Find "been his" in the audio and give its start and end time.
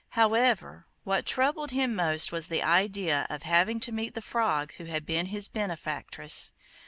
5.05-5.47